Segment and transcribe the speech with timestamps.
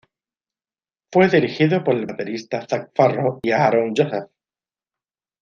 [1.11, 4.31] Fue dirigido por el baterista Zac Farro y Aaron Joseph.